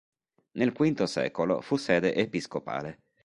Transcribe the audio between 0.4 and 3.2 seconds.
Nel V secolo fu sede episcopale.